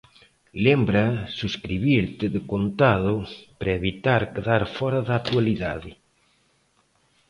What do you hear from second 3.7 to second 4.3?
evitar